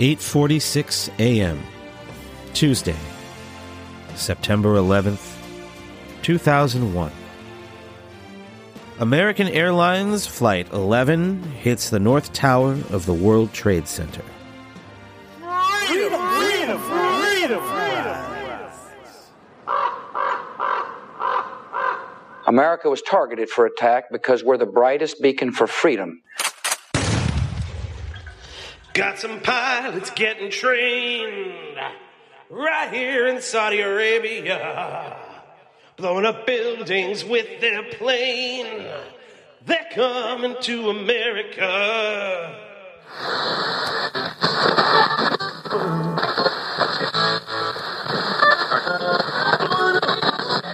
[0.00, 1.62] 8:46 a.m.
[2.54, 2.96] Tuesday,
[4.14, 5.36] September 11th,
[6.22, 7.12] 2001.
[8.98, 14.22] American Airlines Flight 11 hits the North Tower of the World Trade Center.
[22.46, 26.22] America was targeted for attack because we're the brightest beacon for freedom.
[29.00, 31.78] Got some pilots getting trained
[32.50, 35.16] right here in Saudi Arabia,
[35.96, 38.84] blowing up buildings with their plane.
[39.64, 42.58] They're coming to America.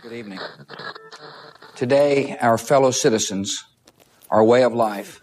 [0.03, 0.41] Good evening.
[1.77, 3.63] Today, our fellow citizens,
[4.31, 5.21] our way of life,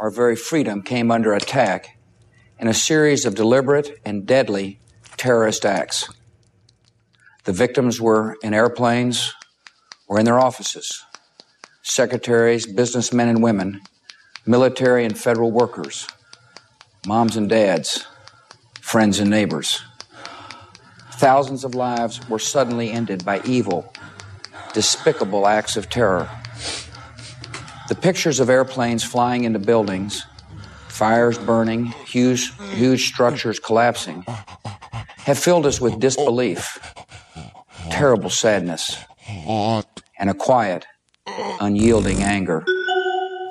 [0.00, 1.94] our very freedom came under attack
[2.58, 4.80] in a series of deliberate and deadly
[5.16, 6.08] terrorist acts.
[7.44, 9.32] The victims were in airplanes
[10.06, 11.04] or in their offices
[11.82, 13.80] secretaries, businessmen and women,
[14.44, 16.06] military and federal workers,
[17.06, 18.06] moms and dads,
[18.80, 19.82] friends and neighbors.
[21.12, 23.92] Thousands of lives were suddenly ended by evil,
[24.74, 26.28] despicable acts of terror.
[27.88, 30.26] The pictures of airplanes flying into buildings,
[30.98, 34.24] fires burning, huge, huge structures collapsing,
[35.18, 36.76] have filled us with disbelief,
[37.88, 38.98] terrible sadness,
[39.46, 40.86] and a quiet,
[41.60, 42.64] unyielding anger.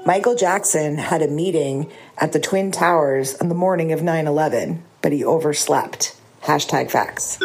[0.06, 4.84] Michael Jackson had a meeting at the Twin Towers on the morning of 9 11,
[5.02, 6.18] but he overslept.
[6.42, 7.40] Hashtag facts.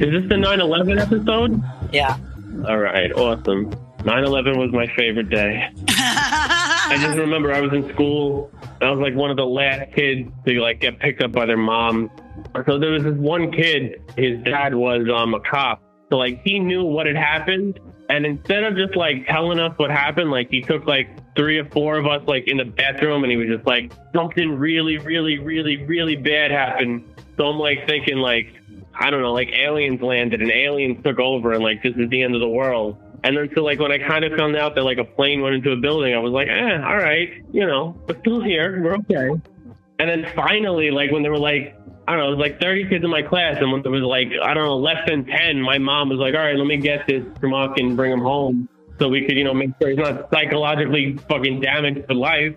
[0.00, 1.62] Is this the 9 11 episode?
[1.92, 2.16] Yeah.
[2.66, 3.74] All right, awesome.
[4.04, 5.70] 9 11 was my favorite day.
[6.88, 8.50] I just remember I was in school.
[8.80, 11.58] I was like one of the last kids to like get picked up by their
[11.58, 12.10] mom.
[12.66, 15.82] So there was this one kid, his dad was um, a cop.
[16.10, 17.78] So like he knew what had happened.
[18.08, 21.66] And instead of just like telling us what happened, like he took like three or
[21.66, 25.38] four of us like in the bathroom and he was just like, something really, really,
[25.38, 27.04] really, really bad happened.
[27.36, 28.54] So I'm like thinking like,
[28.98, 32.22] I don't know, like aliens landed and aliens took over and like this is the
[32.22, 32.96] end of the world.
[33.24, 35.54] And then so like when I kind of found out that like a plane went
[35.54, 38.96] into a building, I was like, eh, all right, you know, we're still here, we're
[38.96, 39.40] okay.
[39.98, 42.88] And then finally, like when they were like, I don't know, it was like 30
[42.88, 45.60] kids in my class, and when there was like, I don't know, less than 10,
[45.60, 48.68] my mom was like, all right, let me get this Tramark and bring him home
[48.98, 52.56] so we could, you know, make sure he's not psychologically fucking damaged for life.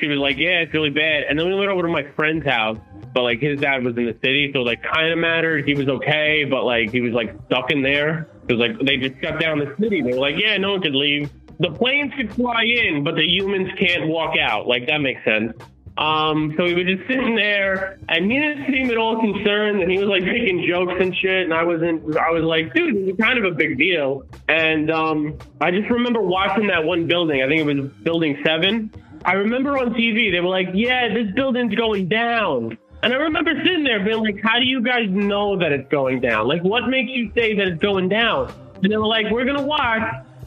[0.00, 1.24] She was like, yeah, it's really bad.
[1.28, 2.78] And then we went over to my friend's house,
[3.12, 5.66] but like his dad was in the city, so like kind of mattered.
[5.66, 8.28] He was okay, but like he was like stuck in there.
[8.46, 10.02] Because like they just shut down the city.
[10.02, 11.30] They were like, yeah, no one could leave.
[11.60, 14.66] The planes could fly in, but the humans can't walk out.
[14.66, 15.52] Like that makes sense.
[15.98, 19.90] Um, so he was just sitting there, and he didn't seem at all concerned, and
[19.90, 21.44] he was like making jokes and shit.
[21.44, 22.16] And I wasn't.
[22.16, 24.24] I was like, dude, this is kind of a big deal.
[24.48, 27.42] And um, I just remember watching that one building.
[27.42, 28.90] I think it was Building Seven.
[29.24, 32.78] I remember on TV they were like, yeah, this building's going down.
[33.02, 36.20] And I remember sitting there being like, how do you guys know that it's going
[36.20, 36.46] down?
[36.46, 38.52] Like, what makes you say that it's going down?
[38.76, 40.02] And they were like, we're gonna watch.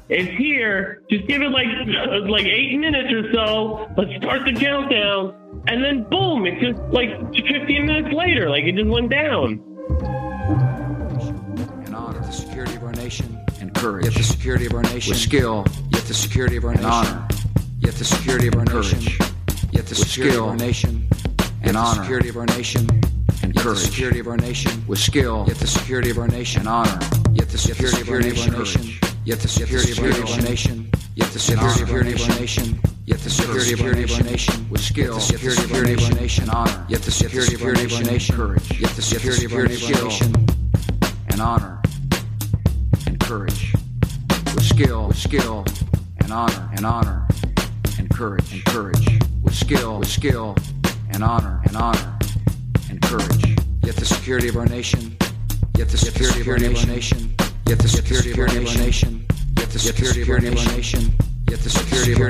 [0.07, 1.01] It's here.
[1.09, 3.91] Just give it like uh, like eight minutes or so.
[3.97, 6.45] Let's start the countdown, and then boom!
[6.45, 9.63] It's just like 15 minutes later, like it just went down.
[11.85, 14.05] and honor the security of our nation and courage.
[14.05, 15.65] Yet the security of our nation with skill.
[15.89, 16.85] Yet the security of our nation.
[16.85, 17.27] honor.
[17.79, 19.01] Yet the security of our nation.
[19.71, 21.09] Yet the security of our nation
[21.67, 22.01] and honor.
[22.01, 22.87] security of our nation
[23.43, 23.79] and courage.
[23.79, 25.45] the security of our nation with skill.
[25.47, 26.99] Yet the security of our nation and honor.
[27.33, 28.53] Yet the security of our nation.
[29.25, 30.91] Yet the security of our nation.
[31.15, 32.79] Yet the security of our nation.
[33.05, 33.93] Yet the security of our
[34.23, 35.13] nation with skill.
[35.13, 36.85] Yet the security of our nation honor.
[36.89, 38.79] Yet the security of our nation courage.
[38.79, 40.33] Yet the security of our nation
[41.29, 41.81] and honor
[43.07, 43.73] and courage
[44.55, 45.65] with skill, with skill
[46.21, 47.27] and honor and honor
[47.97, 50.55] and courage and courage with skill, with skill
[51.15, 52.19] and honor and honor
[52.89, 53.55] and courage.
[53.83, 55.15] Yet the security of our nation.
[55.77, 57.33] Yet the security of our nation.
[57.65, 59.25] Yet the security of our nation.
[59.57, 61.13] Yet the security of our nation.
[61.49, 62.29] Yet the security of our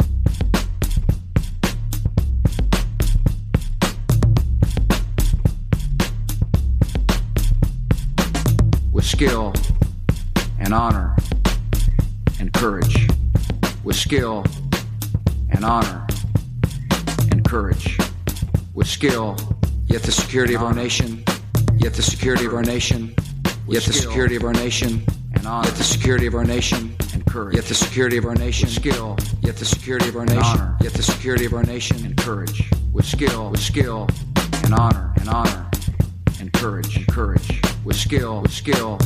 [8.92, 9.52] with skill
[10.60, 11.16] and honor
[12.40, 13.08] and courage.
[13.84, 14.46] With skill
[15.50, 16.06] and honor
[17.32, 17.98] and courage.
[18.76, 19.38] With skill,
[19.88, 21.24] yet the security of our nation.
[21.78, 23.16] Yet the security of our nation.
[23.68, 25.68] Yet the security of our nation and honor.
[25.68, 27.56] Yet the security of our nation and courage.
[27.56, 28.70] Yet the security of our nation.
[28.70, 29.18] Skill.
[29.42, 30.44] Yet the security of our nation.
[30.44, 30.78] Honor.
[30.82, 32.70] Yet the security of our nation and courage.
[32.94, 33.50] With skill.
[33.50, 34.08] With skill
[34.66, 35.70] and honor, and honor,
[36.40, 38.98] and courage, and courage, with skill, with skill.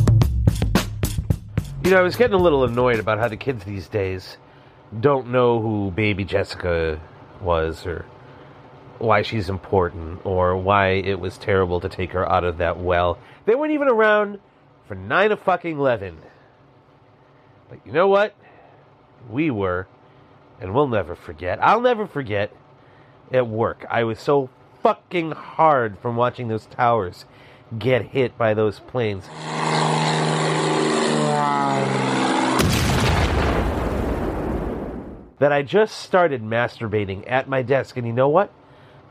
[1.83, 4.37] You know, I was getting a little annoyed about how the kids these days
[4.99, 6.99] don't know who baby Jessica
[7.41, 8.05] was or
[8.99, 13.17] why she's important or why it was terrible to take her out of that well.
[13.45, 14.39] They weren't even around
[14.87, 16.17] for nine of fucking eleven.
[17.69, 18.35] But you know what?
[19.29, 19.87] We were,
[20.59, 21.63] and we'll never forget.
[21.63, 22.51] I'll never forget
[23.31, 23.85] at work.
[23.89, 24.49] I was so
[24.81, 27.25] fucking hard from watching those towers
[27.77, 29.25] get hit by those planes.
[35.37, 38.51] That I just started masturbating at my desk, and you know what?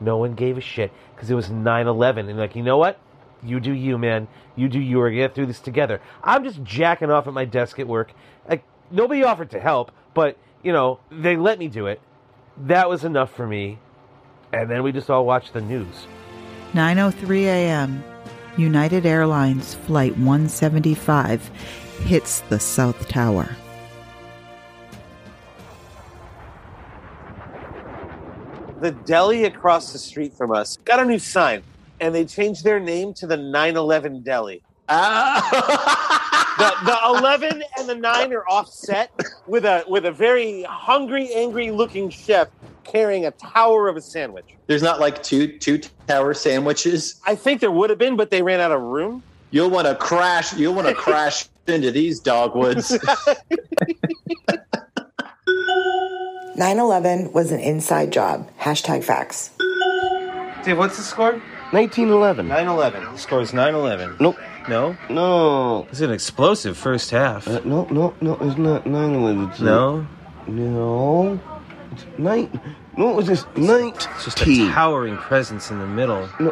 [0.00, 2.28] No one gave a shit because it was 9 11.
[2.28, 2.98] And, like, you know what?
[3.42, 4.28] You do you, man.
[4.56, 4.98] You do you.
[4.98, 6.00] We're going to get through this together.
[6.22, 8.12] I'm just jacking off at my desk at work.
[8.48, 12.00] Like, nobody offered to help, but, you know, they let me do it.
[12.56, 13.78] That was enough for me.
[14.52, 16.06] And then we just all watched the news.
[16.72, 18.02] 9:03 a.m.
[18.56, 21.48] United Airlines flight 175
[22.04, 23.48] hits the South Tower.
[28.80, 31.62] The deli across the street from us got a new sign,
[32.00, 34.62] and they changed their name to the 911 Deli.
[34.88, 36.54] Ah.
[36.58, 39.10] the, the 11 and the 9 are offset
[39.48, 42.48] with a with a very hungry, angry looking chef
[42.84, 44.46] carrying a tower of a sandwich.
[44.68, 47.20] There's not like two two tower sandwiches.
[47.26, 49.24] I think there would have been, but they ran out of room.
[49.50, 50.54] You'll want to crash.
[50.54, 52.96] You'll want to crash into these dogwoods.
[56.58, 58.50] 9 11 was an inside job.
[58.58, 59.50] Hashtag facts.
[60.64, 61.32] Dave, what's the score?
[61.70, 62.48] 1911.
[62.48, 63.04] 9 11.
[63.12, 64.16] The score is 9 11.
[64.18, 64.36] Nope.
[64.68, 64.96] No?
[65.08, 65.86] No.
[65.90, 67.46] It's an explosive first half.
[67.46, 69.50] Uh, no, no, no, it's not 911.
[69.50, 70.04] It's no?
[70.48, 71.40] No.
[71.92, 72.50] It's night.
[72.96, 73.94] No, it was just 19.
[73.94, 76.28] It's just a towering presence in the middle.
[76.40, 76.50] No,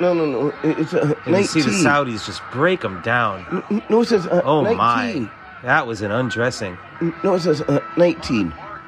[0.00, 0.54] no, no, no.
[0.64, 1.36] It's a and 19.
[1.40, 3.62] you see the Saudis just break them down.
[3.70, 4.76] N- No, it says uh, Oh 19.
[4.78, 5.30] my.
[5.62, 6.78] That was an undressing.
[7.22, 8.52] No, it says uh, 19.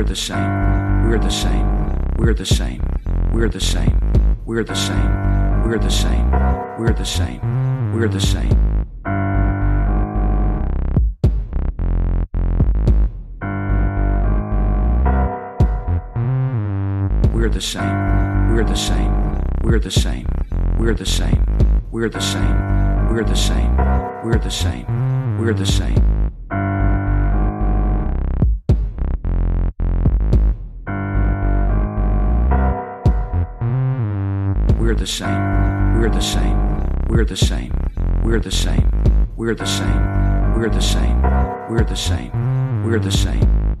[0.00, 1.10] We're the same.
[1.10, 2.16] We're the same.
[2.16, 2.80] We're the same.
[3.34, 4.00] We're the same.
[4.46, 5.12] We're the same.
[5.62, 6.30] We're the same.
[6.78, 7.50] We're the same.
[7.92, 8.48] We're the same.
[17.34, 17.92] We're the same.
[18.48, 19.36] We're the same.
[19.62, 20.26] We're the same.
[20.78, 21.44] We're the same.
[21.92, 22.56] We're the same.
[23.10, 23.76] We're the same.
[24.24, 25.38] We're the same.
[25.38, 26.19] We're the same.
[35.00, 35.98] The same.
[35.98, 37.08] We're the same.
[37.08, 37.72] We're the same.
[38.22, 39.32] We're the same.
[39.34, 40.54] We're the same.
[40.54, 41.22] We're the same.
[41.70, 42.84] We're the same.
[42.84, 43.76] We're the same.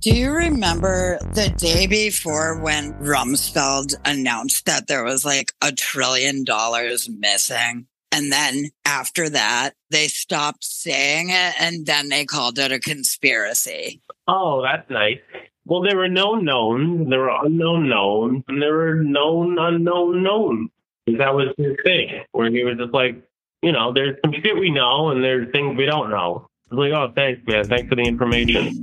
[0.00, 6.42] Do you remember the day before when Rumsfeld announced that there was like a trillion
[6.44, 7.88] dollars missing?
[8.12, 14.00] And then after that, they stopped saying it and then they called it a conspiracy.
[14.26, 15.20] Oh, that's nice.
[15.68, 20.70] Well, there were known knowns, there were unknown knowns, and there were known unknown knowns.
[21.08, 23.20] That was his thing, where he was just like,
[23.62, 26.48] you know, there's some shit we know, and there's things we don't know.
[26.66, 27.64] It's like, oh, thanks, man.
[27.64, 28.80] Thanks for the information.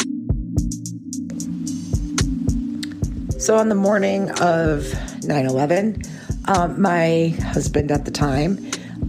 [3.39, 6.01] So on the morning of 9 11,
[6.49, 8.59] um, my husband at the time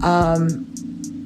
[0.04, 0.72] um,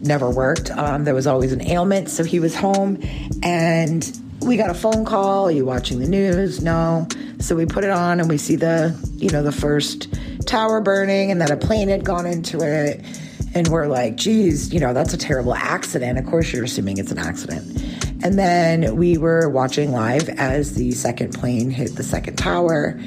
[0.01, 0.71] never worked.
[0.71, 3.03] Um, there was always an ailment, so he was home
[3.43, 5.49] and we got a phone call.
[5.49, 6.63] Are you watching the news?
[6.63, 7.07] No.
[7.41, 10.09] So we put it on and we see the, you know, the first
[10.47, 13.05] tower burning and that a plane had gone into it.
[13.55, 16.19] And we're like, geez, you know, that's a terrible accident.
[16.19, 17.83] Of course, you're assuming it's an accident.
[18.23, 23.01] And then we were watching live as the second plane hit the second tower.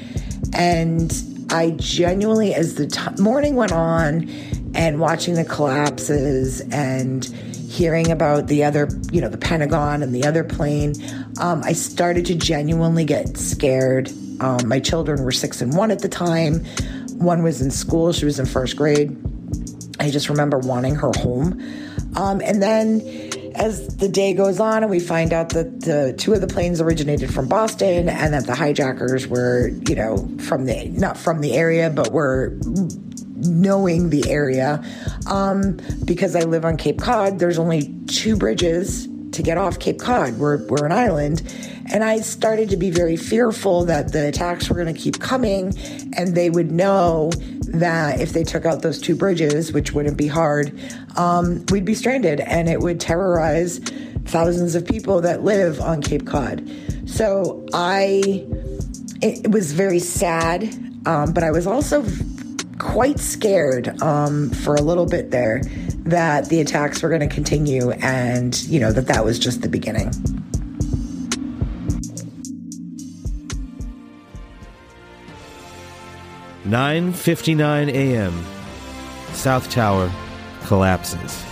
[0.52, 1.12] And
[1.50, 4.28] I genuinely, as the t- morning went on
[4.74, 7.24] and watching the collapses and
[7.72, 10.94] hearing about the other, you know, the Pentagon and the other plane,
[11.40, 14.12] um, I started to genuinely get scared.
[14.40, 16.64] Um, my children were six and one at the time.
[17.16, 19.16] One was in school, she was in first grade.
[19.98, 21.62] I just remember wanting her home.
[22.14, 23.00] Um, and then
[23.54, 26.78] as the day goes on and we find out that the two of the planes
[26.80, 31.54] originated from Boston and that the hijackers were, you know, from the not from the
[31.54, 32.58] area, but were
[33.42, 34.82] knowing the area.
[35.26, 39.98] Um, because I live on Cape Cod, there's only two bridges to get off Cape
[39.98, 40.38] Cod.
[40.38, 41.42] We're, we're an island.
[41.92, 45.76] And I started to be very fearful that the attacks were going to keep coming
[46.16, 47.30] and they would know
[47.68, 50.78] that if they took out those two bridges, which wouldn't be hard,
[51.16, 53.78] um, we'd be stranded and it would terrorize
[54.24, 56.70] thousands of people that live on Cape Cod.
[57.06, 58.46] So I,
[59.20, 60.64] it, was very sad,
[61.06, 62.02] um, but I was also
[62.78, 65.62] quite scared um, for a little bit there
[66.04, 69.68] that the attacks were going to continue and, you know, that that was just the
[69.68, 70.10] beginning.
[76.64, 78.44] Nine fifty nine a.m.
[79.32, 80.10] South Tower
[80.64, 81.44] collapses.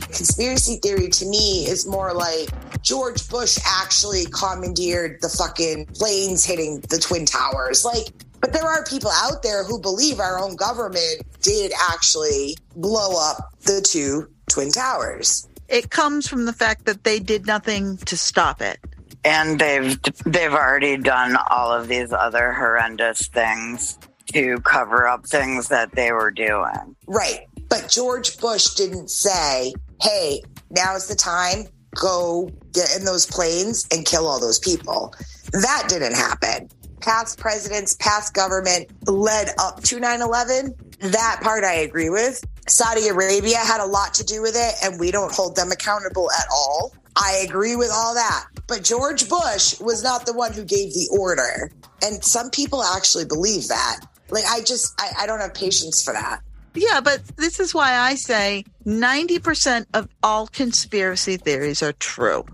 [0.00, 2.48] Conspiracy theory to me is more like
[2.88, 7.84] George Bush actually commandeered the fucking planes hitting the Twin Towers.
[7.84, 8.06] Like,
[8.40, 13.52] but there are people out there who believe our own government did actually blow up
[13.60, 15.46] the two Twin Towers.
[15.68, 18.78] It comes from the fact that they did nothing to stop it.
[19.22, 23.98] And they've they've already done all of these other horrendous things
[24.32, 26.96] to cover up things that they were doing.
[27.06, 27.40] Right.
[27.68, 30.40] But George Bush didn't say, "Hey,
[30.70, 35.14] now's the time go get in those planes and kill all those people.
[35.52, 36.68] That didn't happen.
[37.00, 40.74] Past presidents, past government led up to 9 11.
[41.00, 42.44] That part I agree with.
[42.66, 46.30] Saudi Arabia had a lot to do with it, and we don't hold them accountable
[46.32, 46.92] at all.
[47.16, 48.46] I agree with all that.
[48.66, 51.70] But George Bush was not the one who gave the order.
[52.02, 54.00] And some people actually believe that.
[54.30, 56.42] Like, I just, I, I don't have patience for that.
[56.74, 62.44] Yeah, but this is why I say 90% of all conspiracy theories are true.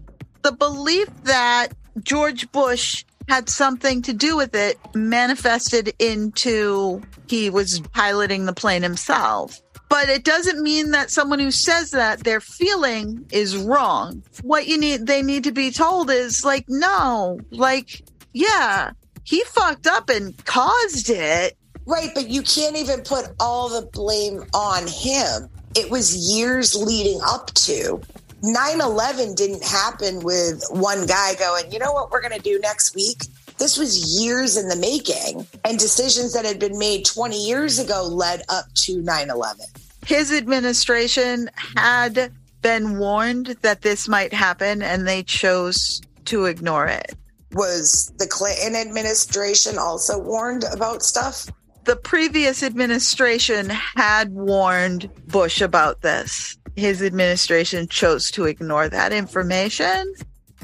[0.42, 1.68] The belief that
[2.02, 8.82] George Bush had something to do with it manifested into he was piloting the plane
[8.82, 9.60] himself.
[9.88, 14.22] But it doesn't mean that someone who says that their feeling is wrong.
[14.42, 18.02] What you need, they need to be told is like, no, like,
[18.32, 18.90] yeah,
[19.22, 24.44] he fucked up and caused it Right, but you can't even put all the blame
[24.54, 25.48] on him.
[25.74, 28.00] It was years leading up to.
[28.42, 32.58] 9 11 didn't happen with one guy going, you know what we're going to do
[32.60, 33.22] next week?
[33.58, 38.02] This was years in the making, and decisions that had been made 20 years ago
[38.04, 39.66] led up to 9 11.
[40.06, 47.14] His administration had been warned that this might happen, and they chose to ignore it.
[47.52, 51.46] Was the Clinton administration also warned about stuff?
[51.84, 56.56] The previous administration had warned Bush about this.
[56.76, 60.12] His administration chose to ignore that information.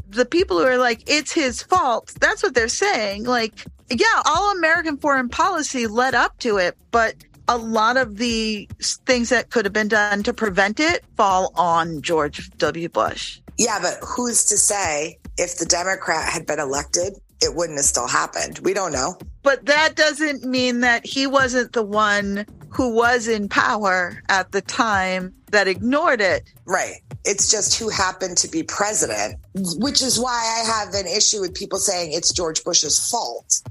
[0.08, 3.24] The people who are like, it's his fault, that's what they're saying.
[3.24, 7.14] Like, yeah, all American foreign policy led up to it, but
[7.48, 8.68] a lot of the
[9.06, 12.88] things that could have been done to prevent it fall on George W.
[12.88, 13.40] Bush.
[13.58, 18.06] Yeah, but who's to say if the Democrat had been elected, it wouldn't have still
[18.06, 18.60] happened.
[18.60, 19.18] We don't know.
[19.42, 24.60] But that doesn't mean that he wasn't the one who was in power at the
[24.60, 26.52] time that ignored it.
[26.66, 27.02] Right.
[27.24, 31.54] It's just who happened to be president, which is why I have an issue with
[31.54, 33.62] people saying it's George Bush's fault.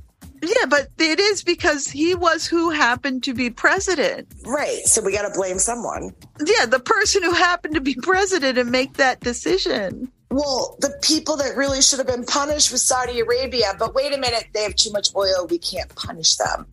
[0.42, 4.34] Yeah, but it is because he was who happened to be president.
[4.46, 4.82] Right.
[4.86, 6.14] So we got to blame someone.
[6.46, 10.12] Yeah, the person who happened to be president and make that decision.
[10.32, 14.18] Well, the people that really should have been punished was Saudi Arabia, but wait a
[14.18, 15.48] minute, they have too much oil.
[15.50, 16.68] We can't punish them.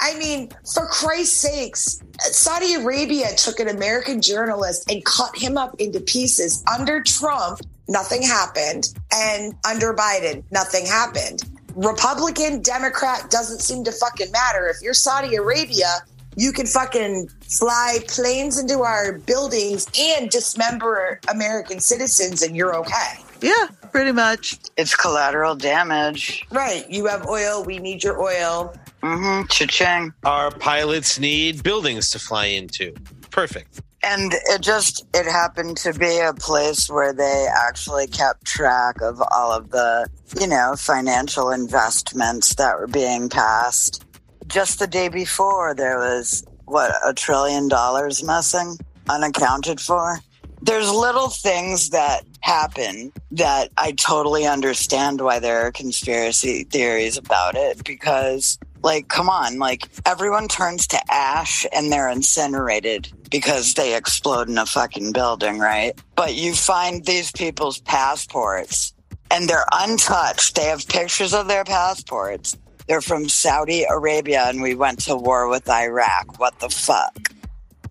[0.00, 5.74] I mean, for Christ's sakes, Saudi Arabia took an American journalist and cut him up
[5.78, 6.64] into pieces.
[6.72, 8.94] Under Trump, nothing happened.
[9.12, 11.42] And under Biden, nothing happened.
[11.76, 14.68] Republican, Democrat doesn't seem to fucking matter.
[14.68, 16.02] If you're Saudi Arabia,
[16.36, 23.18] you can fucking fly planes into our buildings and dismember American citizens and you're okay.
[23.40, 24.58] Yeah, pretty much.
[24.76, 26.46] It's collateral damage.
[26.50, 26.88] Right.
[26.88, 27.64] You have oil.
[27.64, 28.74] We need your oil.
[29.02, 29.46] Mm-hmm.
[29.48, 30.12] Cha-ching.
[30.24, 32.94] Our pilots need buildings to fly into.
[33.30, 33.80] Perfect.
[34.04, 39.22] And it just it happened to be a place where they actually kept track of
[39.30, 40.08] all of the,
[40.40, 44.04] you know, financial investments that were being passed
[44.52, 48.76] just the day before, there was what a trillion dollars missing,
[49.08, 50.18] unaccounted for.
[50.60, 57.56] There's little things that happen that I totally understand why there are conspiracy theories about
[57.56, 63.96] it because Like, come on, like everyone turns to ash and they're incinerated because they
[63.96, 65.92] explode in a fucking building, right?
[66.16, 68.92] But you find these people's passports
[69.30, 70.56] and they're untouched.
[70.56, 72.56] They have pictures of their passports.
[72.92, 76.38] They're from Saudi Arabia and we went to war with Iraq.
[76.38, 77.32] What the fuck?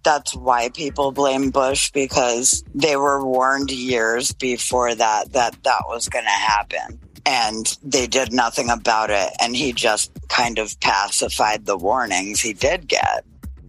[0.03, 6.07] That's why people blame Bush because they were warned years before that that that was
[6.07, 11.65] going to happen and they did nothing about it and he just kind of pacified
[11.65, 13.25] the warnings he did get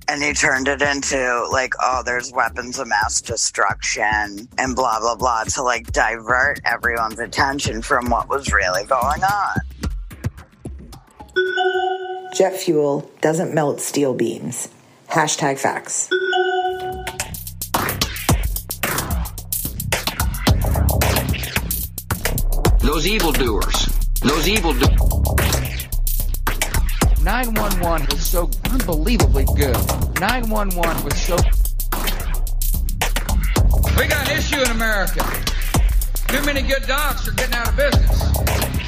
[0.08, 5.16] and he turned it into like oh there's weapons of mass destruction and blah blah
[5.16, 9.56] blah to like divert everyone's attention from what was really going on
[12.34, 14.70] Jet fuel doesn't melt steel beams.
[15.06, 16.08] Hashtag facts.
[22.80, 23.86] Those evildoers.
[24.22, 24.88] Those evildoers.
[27.22, 29.76] 911 was so unbelievably good.
[30.18, 31.36] 911 was so.
[33.98, 35.22] We got an issue in America.
[36.28, 38.81] Too many good docs are getting out of business.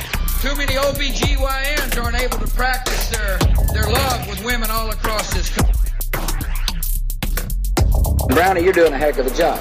[0.44, 3.38] Too many OBGYNs aren't able to practice their,
[3.72, 5.90] their love with women all across this country.
[8.28, 9.58] Brownie, you're doing a heck of a job.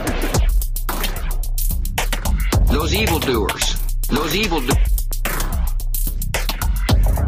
[2.67, 3.77] Those evildoers.
[4.09, 4.75] Those evildoers.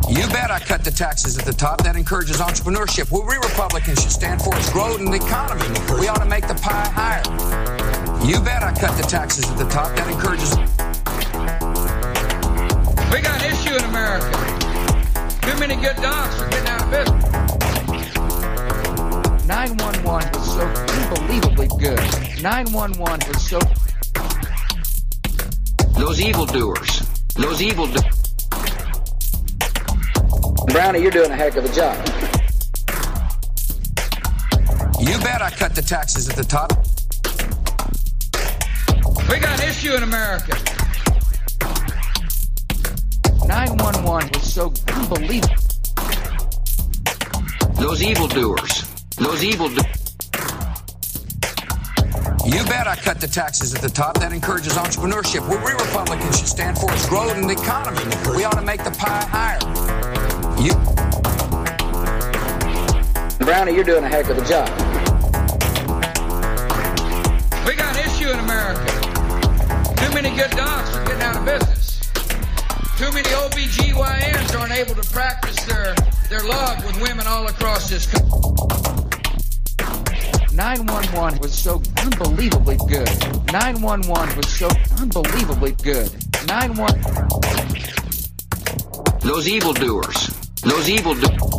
[0.10, 1.82] You bet I cut the taxes at the top.
[1.84, 3.10] That encourages entrepreneurship.
[3.10, 5.64] What we Republicans should stand for is growth in the economy.
[5.98, 7.24] We ought to make the pie higher.
[8.28, 9.96] You bet I cut the taxes at the top.
[9.96, 10.85] That encourages.
[13.16, 14.30] We got an issue in America.
[15.42, 17.24] Too many good docs are getting out of business.
[19.48, 21.98] 911 was so unbelievably good.
[22.44, 23.60] 911 was so.
[25.98, 27.04] Those evildoers.
[27.36, 28.04] Those evildoers.
[30.74, 31.96] Brownie, you're doing a heck of a job.
[35.00, 36.74] You bet I cut the taxes at the top.
[39.30, 40.75] We got an issue in America.
[43.86, 45.56] 911 was so unbelievable.
[47.76, 49.06] Those evildoers.
[49.16, 49.86] Those evildoers.
[52.48, 54.18] You bet I cut the taxes at the top.
[54.18, 55.48] That encourages entrepreneurship.
[55.48, 58.02] What we Republicans should stand for is growth in the economy.
[58.36, 59.62] We ought to make the pie higher.
[60.60, 60.74] You.
[63.46, 64.68] Brownie, you're doing a heck of a job.
[67.68, 68.82] We got an issue in America.
[69.98, 71.75] Too many good docs are getting out of business.
[72.98, 75.94] Too many OBGYNs aren't able to practice their,
[76.30, 78.30] their love with women all across this country.
[80.54, 83.10] 911 was so unbelievably good.
[83.52, 84.70] 911 was so
[85.02, 86.10] unbelievably good.
[86.48, 87.02] 911.
[89.20, 90.28] Those evildoers.
[90.62, 91.55] Those evildoers.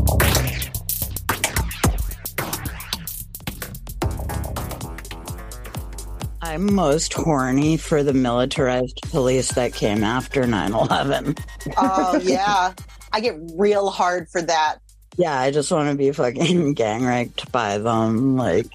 [6.47, 11.35] I'm most horny for the militarized police that came after 9 11.
[11.77, 12.73] Oh yeah,
[13.13, 14.77] I get real hard for that.
[15.17, 18.37] Yeah, I just want to be fucking gang raped by them.
[18.37, 18.69] Like,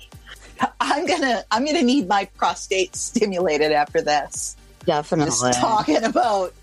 [0.81, 4.57] I'm gonna I'm gonna need my prostate stimulated after this.
[4.85, 5.51] definitely.
[5.51, 6.53] Just talking about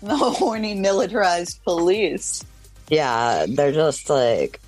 [0.00, 2.44] the horny militarized police.
[2.88, 4.60] Yeah, they're just like,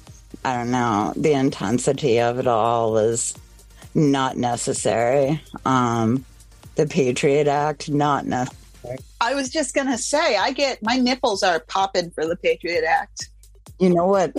[0.44, 3.35] I don't know, the intensity of it all is
[3.94, 5.42] not necessary.
[5.64, 6.24] Um,
[6.74, 8.98] the Patriot Act, not necessary.
[9.20, 13.28] I was just gonna say, I get my nipples are popping for the Patriot Act.
[13.78, 14.37] You know what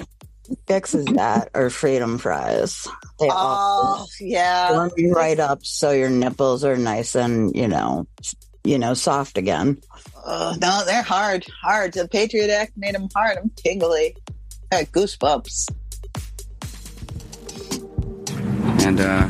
[0.67, 2.87] fixes that are freedom fries.
[3.19, 7.67] They all Oh yeah, warm you right up so your nipples are nice and, you
[7.67, 8.07] know,
[8.63, 9.81] you know, soft again.
[10.23, 11.93] Uh, no, they're hard, hard.
[11.93, 13.37] The Patriot Act made them hard.
[13.37, 14.15] I'm tingly.
[14.71, 15.71] I got goosebumps.
[18.85, 19.29] And uh,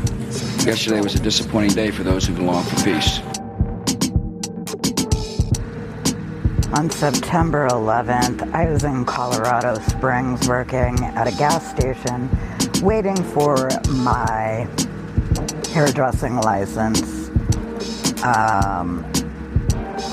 [0.66, 3.20] yesterday was a disappointing day for those who belong for peace.
[6.74, 12.30] On September 11th, I was in Colorado Springs working at a gas station
[12.82, 14.68] waiting for my
[15.70, 17.30] hairdressing license.
[18.24, 19.06] Um,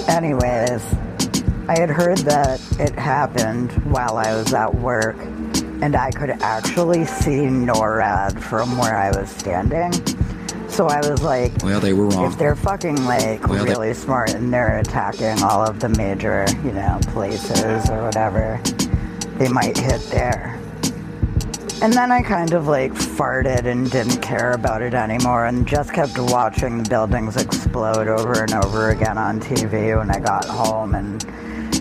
[0.06, 0.82] anyways,
[1.66, 5.16] I had heard that it happened while I was at work,
[5.80, 9.92] and I could actually see NORAD from where I was standing.
[10.72, 12.24] So I was like, Well, they were wrong.
[12.32, 16.46] if they're fucking like Well, they- really smart and they're attacking all of the major,
[16.64, 18.58] you know, places or whatever,
[19.36, 20.58] they might hit there.
[21.82, 25.92] And then I kind of like farted and didn't care about it anymore and just
[25.92, 30.94] kept watching the buildings explode over and over again on TV when I got home
[30.94, 31.22] and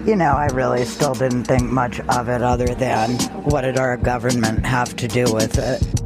[0.05, 3.11] you know, I really still didn't think much of it other than
[3.45, 6.00] what did our government have to do with it?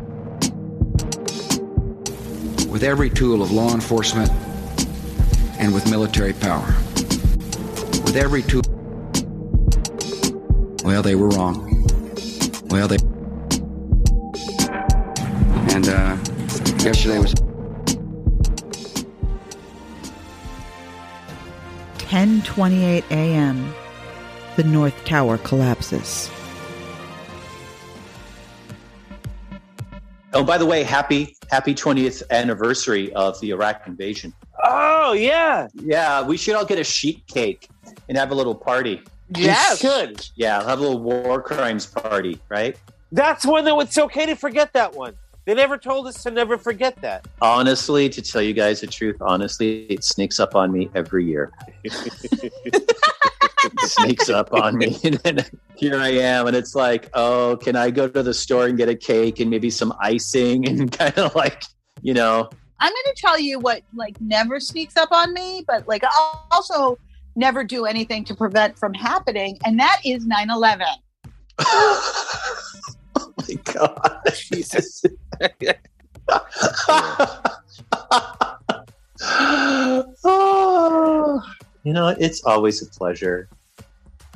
[2.75, 4.29] With every tool of law enforcement
[5.57, 6.75] and with military power.
[8.03, 8.63] With every tool.
[10.83, 11.87] Well, they were wrong.
[12.65, 12.97] Well, they.
[15.73, 16.17] And uh,
[16.83, 17.33] yesterday was.
[22.09, 23.73] 10:28 a.m.
[24.57, 26.29] The North Tower collapses.
[30.37, 34.33] Oh, by the way, happy happy 20th anniversary of the Iraq invasion.
[34.65, 37.69] Oh yeah, Yeah, we should all get a sheet cake
[38.09, 39.01] and have a little party.
[39.29, 40.27] yes, good.
[40.35, 42.75] Yeah, have a little war crimes party, right?
[43.13, 45.15] That's one that it's okay to forget that one.
[45.45, 47.27] They never told us to never forget that.
[47.41, 51.51] Honestly, to tell you guys the truth, honestly, it sneaks up on me every year.
[53.81, 54.97] it sneaks up on me.
[55.03, 58.65] And then here I am, and it's like, oh, can I go to the store
[58.67, 61.63] and get a cake and maybe some icing and kind of like,
[62.01, 65.87] you know, I'm going to tell you what like never sneaks up on me, but
[65.87, 66.97] like I'll also
[67.35, 70.83] never do anything to prevent from happening, and that is 9/11.
[71.59, 75.03] oh my God, Jesus.
[80.23, 81.41] oh,
[81.83, 83.47] you know, it's always a pleasure.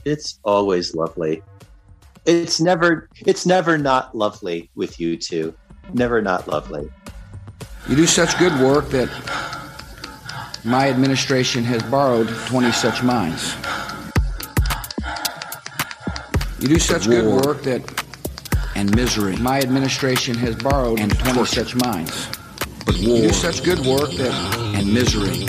[0.09, 1.43] It's always lovely.
[2.25, 5.53] It's never it's never not lovely with you two.
[5.93, 6.89] Never not lovely.
[7.87, 9.09] You do such good work that
[10.65, 13.55] my administration has borrowed 20 such minds.
[16.59, 17.81] You do such good work that
[18.75, 19.35] and misery.
[19.37, 22.27] My administration has borrowed and 20 such minds.
[22.83, 23.17] But war.
[23.17, 25.45] You do such good work that and misery.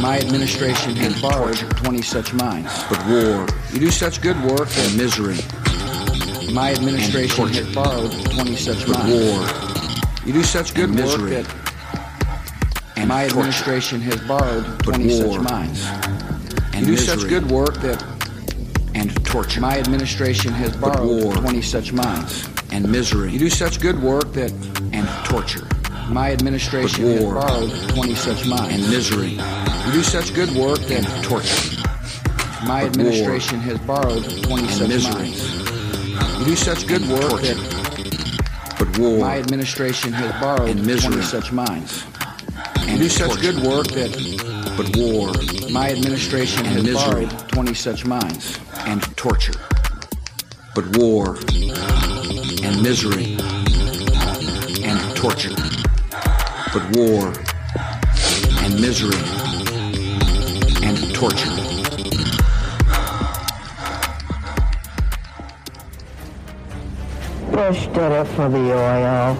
[0.00, 2.84] My administration has borrowed 20 such minds.
[2.90, 3.46] But war.
[3.72, 5.38] You do such good work that misery.
[6.52, 9.10] My administration has borrowed 20 such minds.
[9.10, 10.26] War.
[10.26, 11.30] You do such good And work misery.
[11.42, 11.64] that
[12.96, 15.40] and my administration has borrowed 20 such war.
[15.40, 15.84] minds.
[16.74, 18.02] And you do such good work that
[18.94, 19.60] and torture.
[19.60, 22.48] My administration has borrowed 20 such minds.
[22.70, 23.32] And misery.
[23.32, 24.52] You do such good work that
[24.92, 25.66] and torture.
[26.08, 27.34] My administration has war.
[27.34, 28.74] borrowed 20 such minds.
[28.74, 29.30] And misery.
[29.86, 31.76] You do such good work that and torture.
[32.66, 35.14] My But administration has borrowed 20 And such misery.
[35.14, 36.38] minds.
[36.38, 37.58] You do such good work that
[38.78, 39.18] But war.
[39.18, 41.12] my administration has borrowed And misery.
[41.14, 42.04] 20 such minds.
[42.76, 43.52] And And do such torture.
[43.52, 44.12] good work that
[44.76, 45.32] But war.
[45.70, 47.26] my administration And has misery.
[47.26, 48.58] borrowed 20 such minds.
[48.86, 49.54] And torture.
[50.74, 51.38] But war.
[52.62, 53.36] And misery.
[54.84, 55.54] And torture.
[56.74, 57.32] But war.
[58.64, 59.16] And misery.
[60.82, 61.54] And torture.
[67.52, 69.38] Bush did it for the oil.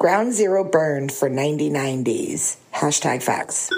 [0.00, 2.56] Ground zero burned for 99 days.
[2.74, 3.70] Hashtag facts.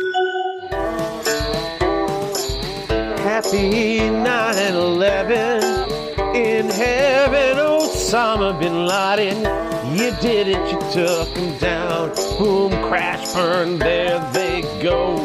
[3.20, 9.73] Happy 9 11 in heaven, Osama bin Laden.
[9.94, 12.08] You did it, you took him down.
[12.36, 15.16] Boom, crash, burn, there they go.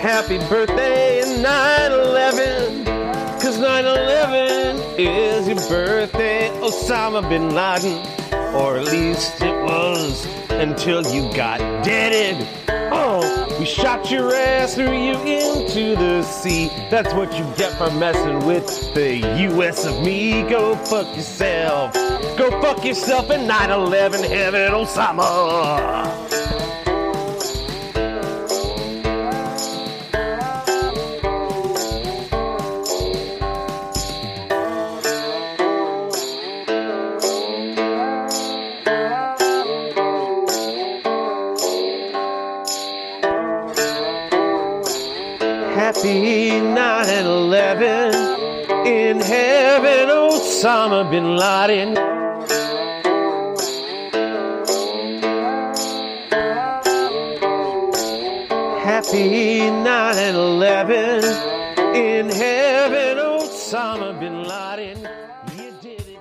[0.00, 2.84] Happy birthday in 9 11,
[3.38, 8.25] cause 9 11 is your birthday, Osama bin Laden.
[8.54, 12.46] Or at least it was until you got deaded.
[12.92, 16.68] Oh, we shot your ass, threw you into the sea.
[16.90, 19.16] That's what you get for messing with the
[19.50, 20.42] US of me.
[20.48, 21.92] Go fuck yourself.
[22.36, 26.45] Go fuck yourself in 9 11 heaven, Osama.
[50.66, 51.94] Osama bin Laden.
[58.82, 61.24] Happy 9 11
[61.94, 65.08] in heaven, Osama bin Laden.
[65.56, 66.18] You did it.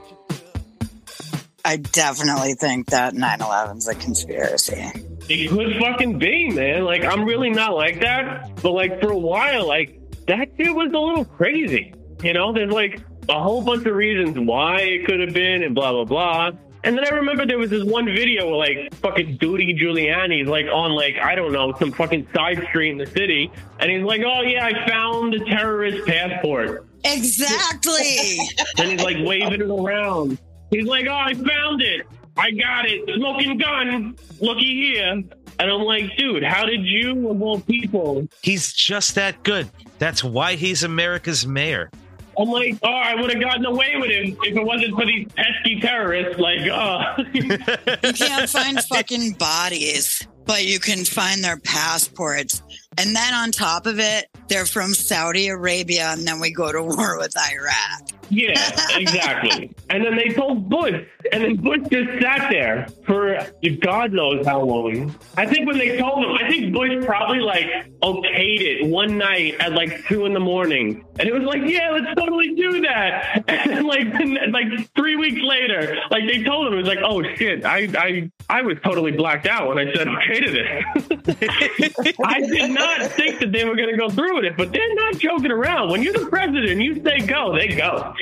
[1.66, 4.92] I definitely think that 9 11's a conspiracy.
[5.28, 6.86] It could fucking be, man.
[6.86, 8.62] Like, I'm really not like that.
[8.62, 11.96] But, like, for a while, like, that dude was a little crazy.
[12.22, 15.76] You know, there's, like, a whole bunch of reasons why it could have been and
[15.76, 16.52] blah, blah, blah.
[16.86, 20.68] And then I remember there was this one video where like fucking Rudy Giuliani's like
[20.68, 24.22] on like I don't know some fucking side street in the city, and he's like,
[24.24, 28.38] "Oh yeah, I found the terrorist passport." Exactly.
[28.78, 30.38] and he's like waving it around.
[30.70, 32.06] He's like, "Oh, I found it.
[32.38, 33.10] I got it.
[33.16, 34.16] Smoking gun.
[34.40, 35.24] Looky here."
[35.58, 39.72] And I'm like, "Dude, how did you of all people?" He's just that good.
[39.98, 41.90] That's why he's America's mayor.
[42.38, 45.28] I'm like, oh, I would have gotten away with it if it wasn't for these
[45.34, 46.40] pesky terrorists.
[46.40, 47.16] Like, oh.
[47.34, 52.62] you can't find fucking bodies, but you can find their passports.
[52.98, 56.82] And then on top of it, they're from Saudi Arabia, and then we go to
[56.82, 58.16] war with Iraq.
[58.30, 58.54] Yeah,
[58.98, 59.72] exactly.
[59.90, 63.38] and then they told Bush, and then Bush just sat there for
[63.82, 65.16] God knows how long.
[65.38, 67.66] I think when they told him, I think Bush probably like
[68.02, 71.92] okayed it one night at like two in the morning, and it was like, yeah,
[71.92, 73.44] let's totally do that.
[73.56, 74.06] And then like
[74.52, 78.32] like three weeks later, like they told him, it was like, oh shit, I I
[78.50, 82.16] I was totally blacked out when I said okay to this.
[82.24, 84.96] I did not think that they were going to go through with it, but they're
[84.96, 85.90] not joking around.
[85.90, 88.14] When you're the president, you say go, they go.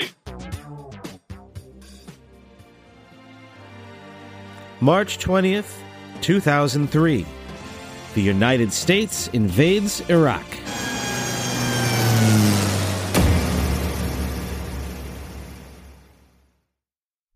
[4.80, 5.78] March 20th,
[6.22, 7.26] 2003.
[8.16, 10.46] The United States invades Iraq.